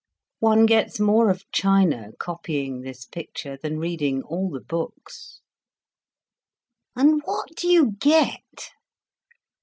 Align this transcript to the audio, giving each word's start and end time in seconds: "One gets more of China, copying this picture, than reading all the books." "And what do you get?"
"One 0.39 0.65
gets 0.65 0.99
more 0.99 1.29
of 1.29 1.43
China, 1.51 2.09
copying 2.19 2.81
this 2.81 3.05
picture, 3.05 3.55
than 3.55 3.77
reading 3.77 4.23
all 4.23 4.49
the 4.49 4.59
books." 4.59 5.41
"And 6.95 7.21
what 7.23 7.55
do 7.55 7.67
you 7.67 7.91
get?" 7.99 8.71